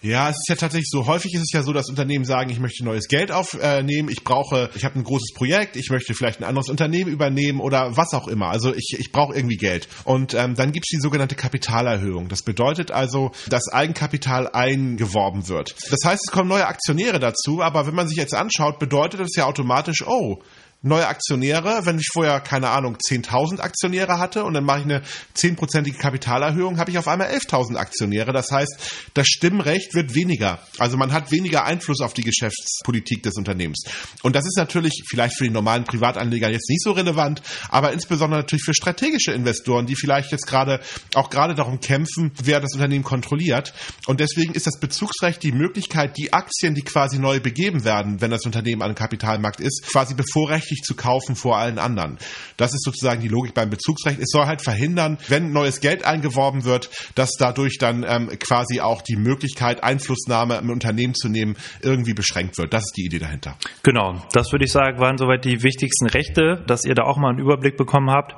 Ja, 0.00 0.30
es 0.30 0.36
ist 0.36 0.48
ja 0.48 0.54
tatsächlich 0.54 0.90
so. 0.90 1.06
Häufig 1.06 1.34
ist 1.34 1.42
es 1.42 1.52
ja 1.52 1.62
so, 1.62 1.72
dass 1.72 1.88
Unternehmen 1.88 2.24
sagen, 2.24 2.50
ich 2.50 2.60
möchte 2.60 2.84
neues 2.84 3.08
Geld 3.08 3.32
aufnehmen, 3.32 4.08
ich 4.08 4.22
brauche, 4.22 4.70
ich 4.74 4.84
habe 4.84 4.96
ein 4.96 5.02
großes 5.02 5.34
Projekt, 5.34 5.76
ich 5.76 5.90
möchte 5.90 6.14
vielleicht 6.14 6.40
ein 6.40 6.44
anderes 6.44 6.68
Unternehmen 6.68 7.10
übernehmen 7.10 7.58
oder 7.58 7.96
was 7.96 8.14
auch 8.14 8.28
immer. 8.28 8.48
Also 8.48 8.72
ich, 8.72 8.96
ich 8.96 9.10
brauche 9.10 9.34
irgendwie 9.34 9.56
Geld. 9.56 9.88
Und 10.04 10.34
ähm, 10.34 10.54
dann 10.54 10.70
gibt 10.70 10.86
es 10.86 10.96
die 10.96 11.02
sogenannte 11.02 11.34
Kapitalerhöhung. 11.34 12.28
Das 12.28 12.42
bedeutet 12.42 12.92
also, 12.92 13.32
dass 13.48 13.72
Eigenkapital 13.72 14.48
eingeworben 14.48 15.48
wird. 15.48 15.74
Das 15.90 16.00
heißt, 16.04 16.22
es 16.28 16.32
kommen 16.32 16.48
neue 16.48 16.66
Aktionäre 16.66 17.18
dazu, 17.18 17.60
aber 17.60 17.86
wenn 17.88 17.94
man 17.94 18.06
sich 18.06 18.18
jetzt 18.18 18.34
anschaut, 18.34 18.78
bedeutet 18.78 19.18
das 19.20 19.34
ja 19.34 19.46
automatisch, 19.46 20.06
oh, 20.06 20.38
neue 20.80 21.08
Aktionäre, 21.08 21.86
wenn 21.86 21.98
ich 21.98 22.08
vorher, 22.12 22.40
keine 22.40 22.70
Ahnung, 22.70 22.96
10.000 22.96 23.58
Aktionäre 23.58 24.18
hatte 24.18 24.44
und 24.44 24.54
dann 24.54 24.62
mache 24.62 24.78
ich 24.78 24.84
eine 24.84 25.02
10%ige 25.36 25.98
Kapitalerhöhung, 25.98 26.78
habe 26.78 26.92
ich 26.92 26.98
auf 26.98 27.08
einmal 27.08 27.28
11.000 27.28 27.76
Aktionäre. 27.76 28.32
Das 28.32 28.52
heißt, 28.52 29.10
das 29.14 29.26
Stimmrecht 29.26 29.94
wird 29.94 30.14
weniger. 30.14 30.60
Also 30.78 30.96
man 30.96 31.12
hat 31.12 31.32
weniger 31.32 31.64
Einfluss 31.64 32.00
auf 32.00 32.14
die 32.14 32.22
Geschäftspolitik 32.22 33.24
des 33.24 33.34
Unternehmens. 33.34 33.84
Und 34.22 34.36
das 34.36 34.46
ist 34.46 34.56
natürlich 34.56 35.02
vielleicht 35.08 35.36
für 35.36 35.44
die 35.44 35.50
normalen 35.50 35.82
Privatanleger 35.82 36.48
jetzt 36.48 36.70
nicht 36.70 36.82
so 36.82 36.92
relevant, 36.92 37.42
aber 37.70 37.92
insbesondere 37.92 38.42
natürlich 38.42 38.64
für 38.64 38.74
strategische 38.74 39.32
Investoren, 39.32 39.86
die 39.86 39.96
vielleicht 39.96 40.30
jetzt 40.30 40.46
gerade 40.46 40.80
auch 41.14 41.28
gerade 41.28 41.56
darum 41.56 41.80
kämpfen, 41.80 42.30
wer 42.40 42.60
das 42.60 42.74
Unternehmen 42.74 43.04
kontrolliert. 43.04 43.74
Und 44.06 44.20
deswegen 44.20 44.54
ist 44.54 44.68
das 44.68 44.78
Bezugsrecht 44.78 45.42
die 45.42 45.52
Möglichkeit, 45.52 46.16
die 46.16 46.32
Aktien, 46.32 46.76
die 46.76 46.82
quasi 46.82 47.18
neu 47.18 47.40
begeben 47.40 47.84
werden, 47.84 48.20
wenn 48.20 48.30
das 48.30 48.46
Unternehmen 48.46 48.82
an 48.82 48.94
Kapitalmarkt 48.94 49.60
ist, 49.60 49.84
quasi 49.90 50.14
bevorrecht 50.14 50.67
berechtigt 50.68 50.84
zu 50.84 50.94
kaufen 50.94 51.34
vor 51.34 51.56
allen 51.58 51.78
anderen. 51.78 52.18
Das 52.56 52.74
ist 52.74 52.84
sozusagen 52.84 53.20
die 53.20 53.28
Logik 53.28 53.54
beim 53.54 53.70
Bezugsrecht. 53.70 54.18
Es 54.18 54.30
soll 54.30 54.46
halt 54.46 54.62
verhindern, 54.62 55.18
wenn 55.28 55.52
neues 55.52 55.80
Geld 55.80 56.04
eingeworben 56.04 56.64
wird, 56.64 56.90
dass 57.14 57.32
dadurch 57.38 57.78
dann 57.78 58.04
ähm, 58.06 58.28
quasi 58.38 58.80
auch 58.80 59.02
die 59.02 59.16
Möglichkeit, 59.16 59.82
Einflussnahme 59.82 60.56
im 60.56 60.70
Unternehmen 60.70 61.14
zu 61.14 61.28
nehmen, 61.28 61.56
irgendwie 61.82 62.14
beschränkt 62.14 62.58
wird. 62.58 62.72
Das 62.72 62.84
ist 62.84 62.96
die 62.96 63.06
Idee 63.06 63.18
dahinter. 63.18 63.56
Genau, 63.82 64.22
das 64.32 64.52
würde 64.52 64.64
ich 64.64 64.72
sagen, 64.72 64.98
waren 65.00 65.16
soweit 65.16 65.44
die 65.44 65.62
wichtigsten 65.62 66.06
Rechte, 66.06 66.62
dass 66.66 66.84
ihr 66.84 66.94
da 66.94 67.04
auch 67.04 67.16
mal 67.16 67.30
einen 67.30 67.38
Überblick 67.38 67.76
bekommen 67.76 68.10
habt. 68.10 68.34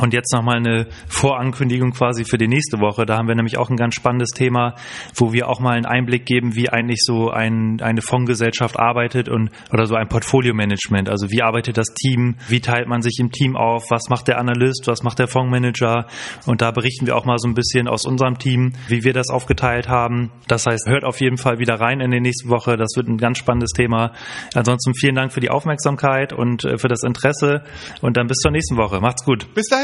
Und 0.00 0.12
jetzt 0.12 0.32
nochmal 0.32 0.56
eine 0.56 0.86
Vorankündigung 1.08 1.92
quasi 1.92 2.24
für 2.24 2.36
die 2.36 2.48
nächste 2.48 2.80
Woche. 2.80 3.06
Da 3.06 3.16
haben 3.16 3.28
wir 3.28 3.34
nämlich 3.36 3.58
auch 3.58 3.70
ein 3.70 3.76
ganz 3.76 3.94
spannendes 3.94 4.30
Thema, 4.30 4.74
wo 5.14 5.32
wir 5.32 5.48
auch 5.48 5.60
mal 5.60 5.76
einen 5.76 5.86
Einblick 5.86 6.26
geben, 6.26 6.56
wie 6.56 6.68
eigentlich 6.68 7.00
so 7.02 7.30
ein, 7.30 7.80
eine 7.80 8.02
Fondsgesellschaft 8.02 8.78
arbeitet 8.78 9.28
und 9.28 9.50
oder 9.72 9.86
so 9.86 9.94
ein 9.94 10.08
Portfolio-Management. 10.08 11.08
Also 11.08 11.30
wie 11.30 11.42
arbeitet 11.42 11.76
das 11.76 11.94
Team? 11.94 12.36
Wie 12.48 12.60
teilt 12.60 12.88
man 12.88 13.02
sich 13.02 13.18
im 13.20 13.30
Team 13.30 13.56
auf? 13.56 13.90
Was 13.90 14.08
macht 14.08 14.26
der 14.26 14.38
Analyst? 14.38 14.86
Was 14.86 15.04
macht 15.04 15.20
der 15.20 15.28
Fondsmanager? 15.28 16.06
Und 16.46 16.60
da 16.60 16.72
berichten 16.72 17.06
wir 17.06 17.16
auch 17.16 17.24
mal 17.24 17.38
so 17.38 17.48
ein 17.48 17.54
bisschen 17.54 17.86
aus 17.86 18.04
unserem 18.04 18.38
Team, 18.38 18.72
wie 18.88 19.04
wir 19.04 19.12
das 19.12 19.30
aufgeteilt 19.30 19.88
haben. 19.88 20.32
Das 20.48 20.66
heißt, 20.66 20.88
hört 20.88 21.04
auf 21.04 21.20
jeden 21.20 21.36
Fall 21.36 21.58
wieder 21.58 21.74
rein 21.74 22.00
in 22.00 22.10
die 22.10 22.20
nächste 22.20 22.48
Woche. 22.48 22.76
Das 22.76 22.96
wird 22.96 23.06
ein 23.06 23.18
ganz 23.18 23.38
spannendes 23.38 23.70
Thema. 23.70 24.12
Ansonsten 24.54 24.94
vielen 24.94 25.14
Dank 25.14 25.32
für 25.32 25.40
die 25.40 25.50
Aufmerksamkeit 25.50 26.32
und 26.32 26.64
äh, 26.64 26.78
für 26.78 26.88
das 26.88 27.04
Interesse. 27.04 27.62
Und 28.00 28.16
dann 28.16 28.26
bis 28.26 28.38
zur 28.38 28.50
nächsten 28.50 28.76
Woche. 28.76 29.00
Macht's 29.00 29.24
gut. 29.24 29.54
Bis 29.54 29.68
dahin 29.68 29.83